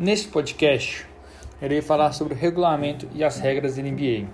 [0.00, 1.06] Neste podcast,
[1.60, 4.26] irei falar sobre o regulamento e as regras da NBA.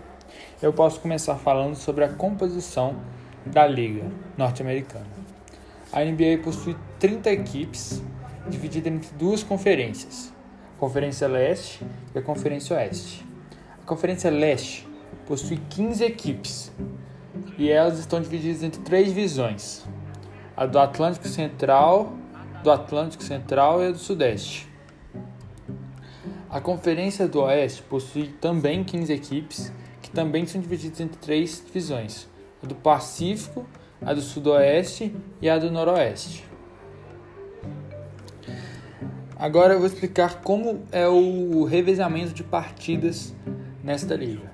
[0.62, 2.94] Eu posso começar falando sobre a composição
[3.44, 4.04] da liga
[4.38, 5.08] norte-americana.
[5.92, 8.00] A NBA possui 30 equipes
[8.48, 10.32] divididas entre duas conferências,
[10.76, 13.26] a Conferência Leste e a Conferência Oeste.
[13.82, 14.86] A Conferência Leste
[15.26, 16.72] possui 15 equipes
[17.58, 19.84] e elas estão divididas entre três divisões:
[20.56, 22.12] a do Atlântico Central,
[22.62, 24.75] do Atlântico Central e a do Sudeste.
[26.56, 29.70] A Conferência do Oeste possui também 15 equipes,
[30.00, 32.26] que também são divididas entre três divisões:
[32.62, 33.66] a do Pacífico,
[34.00, 36.48] a do Sudoeste e a do Noroeste.
[39.38, 43.34] Agora eu vou explicar como é o revezamento de partidas
[43.84, 44.50] nesta liga.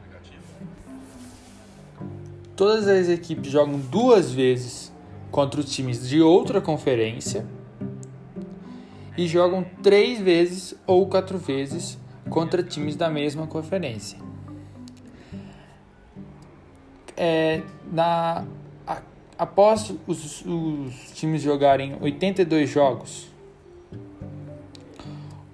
[2.56, 4.92] Todas as equipes jogam duas vezes
[5.30, 7.46] contra os times de outra conferência
[9.16, 11.98] e jogam três vezes ou quatro vezes
[12.30, 14.18] contra times da mesma conferência.
[17.16, 18.44] É, na,
[18.86, 19.02] a,
[19.38, 23.28] após os, os times jogarem 82 jogos,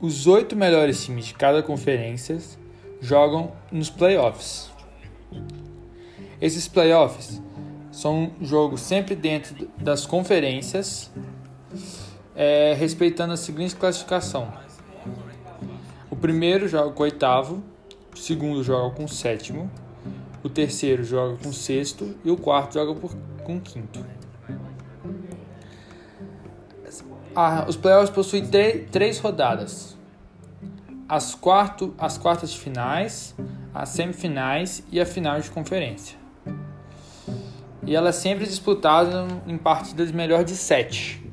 [0.01, 2.39] os oito melhores times de cada conferência
[3.01, 4.70] jogam nos playoffs.
[6.41, 7.42] Esses playoffs
[7.91, 11.11] são jogos sempre dentro das conferências
[12.39, 14.53] é, respeitando a seguinte classificação.
[16.08, 17.64] O primeiro joga com o oitavo,
[18.14, 19.69] o segundo joga com o sétimo,
[20.41, 24.06] o terceiro joga com o sexto e o quarto joga por, com o quinto.
[27.34, 28.47] Ah, os playoffs possuem
[28.91, 29.98] três rodadas:
[31.08, 33.34] as, quarto, as quartas de finais,
[33.75, 36.17] as semifinais e a final de conferência.
[37.84, 41.27] E ela é sempre disputada em partidas melhor de sete.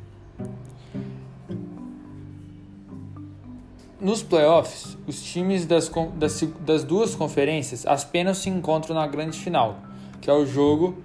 [3.99, 9.79] Nos playoffs, os times das, das, das, duas conferências apenas se encontram na grande final,
[10.19, 10.97] que é o jogo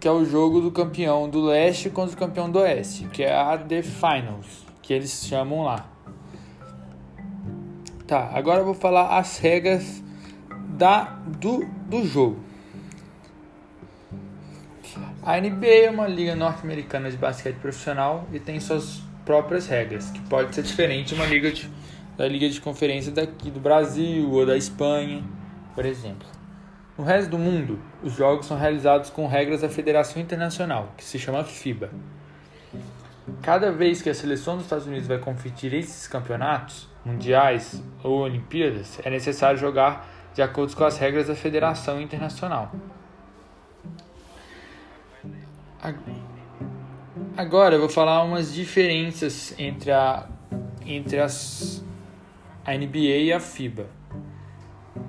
[0.00, 3.34] que é o jogo do campeão do leste contra o campeão do oeste, que é
[3.34, 5.86] a The Finals, que eles chamam lá.
[8.06, 10.02] Tá, agora eu vou falar as regras
[10.68, 12.38] da, do, do jogo.
[15.22, 20.20] A NBA é uma liga norte-americana de basquete profissional e tem suas próprias regras, que
[20.22, 21.70] pode ser diferente de uma liga de,
[22.16, 25.22] da liga de conferência daqui do Brasil ou da Espanha,
[25.74, 26.28] por exemplo.
[26.96, 31.18] No resto do mundo, os jogos são realizados com regras da Federação Internacional, que se
[31.18, 31.90] chama FIBA.
[33.42, 39.00] Cada vez que a seleção dos Estados Unidos vai competir esses campeonatos, mundiais ou Olimpíadas,
[39.02, 42.72] é necessário jogar de acordo com as regras da Federação Internacional.
[47.36, 50.28] Agora eu vou falar umas diferenças entre a
[50.84, 51.84] entre as
[52.64, 53.86] a NBA e a FIBA.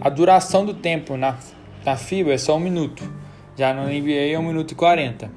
[0.00, 1.38] A duração do tempo na,
[1.84, 3.02] na FIBA é só um minuto,
[3.56, 5.30] já na NBA é um minuto e 40.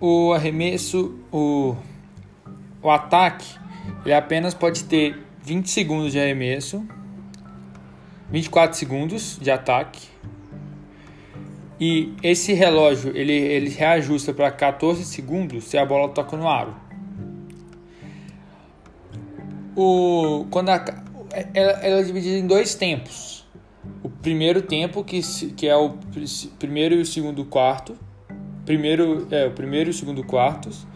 [0.00, 1.76] O arremesso, o,
[2.82, 3.46] o ataque,
[4.04, 6.86] ele apenas pode ter 20 segundos de arremesso
[8.30, 10.08] 24 segundos de ataque
[11.78, 16.74] E esse relógio ele, ele reajusta para 14 segundos se a bola toca no aro.
[19.74, 20.84] O, quando a,
[21.54, 23.46] ela, ela é dividida em dois tempos.
[24.02, 25.20] O primeiro tempo, que,
[25.52, 25.94] que é o
[26.58, 27.96] primeiro e o segundo quarto.
[28.66, 30.86] Primeiro, é, o primeiro e o segundo quartos.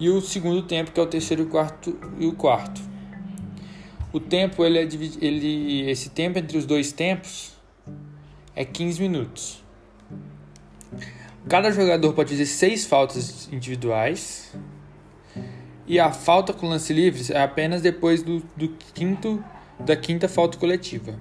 [0.00, 2.80] E o segundo tempo, que é o terceiro quarto e o quarto.
[4.16, 4.82] O tempo, ele é
[5.20, 7.52] ele, esse tempo entre os dois tempos
[8.54, 9.62] é 15 minutos.
[11.46, 14.56] Cada jogador pode fazer seis faltas individuais.
[15.86, 19.44] E a falta com lance livre é apenas depois do, do quinto
[19.78, 21.20] da quinta falta coletiva.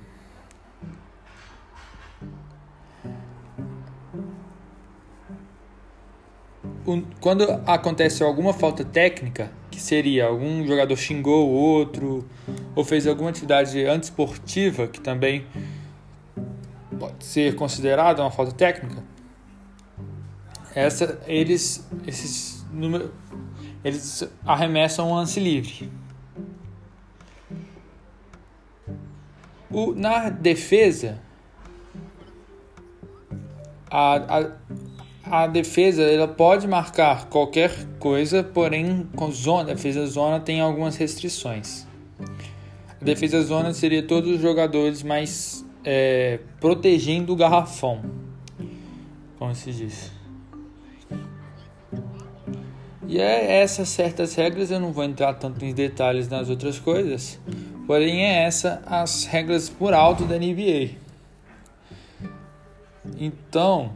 [7.19, 12.25] Quando acontece alguma falta técnica, que seria algum jogador xingou o outro
[12.75, 15.45] ou fez alguma atividade antiesportiva, que também
[16.99, 19.03] pode ser considerada uma falta técnica,
[20.75, 23.09] essa, eles, esses números,
[23.83, 25.89] eles arremessam um lance livre.
[29.71, 31.21] O, na defesa,
[33.89, 40.39] a, a, a, defesa ela pode marcar qualquer coisa, porém com zona, a defesa zona
[40.39, 41.87] tem algumas restrições.
[43.05, 48.01] Defesa zona seria todos os jogadores mais é, protegendo o garrafão,
[49.37, 50.11] como se diz.
[53.07, 57.39] E é essas certas regras, eu não vou entrar tanto em detalhes nas outras coisas,
[57.85, 60.95] porém é essa as regras por alto da NBA.
[63.19, 63.95] Então,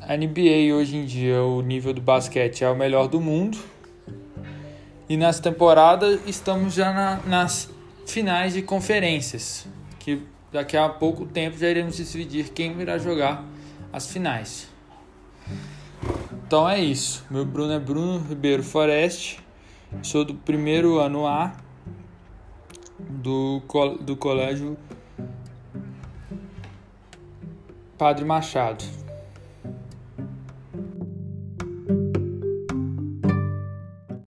[0.00, 3.58] a NBA hoje em dia, o nível do basquete é o melhor do mundo.
[5.08, 7.74] E nas temporadas estamos já na, nas
[8.06, 9.66] finais de conferências,
[9.98, 10.22] que
[10.52, 13.44] daqui a pouco tempo já iremos decidir quem irá jogar
[13.92, 14.68] as finais.
[16.46, 17.24] Então é isso.
[17.30, 19.40] Meu Bruno é Bruno Ribeiro Foreste.
[20.02, 21.56] Sou do primeiro ano A
[22.98, 23.62] do,
[24.00, 24.76] do colégio
[27.96, 28.84] Padre Machado.